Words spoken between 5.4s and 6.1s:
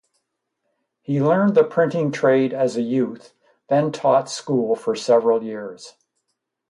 years.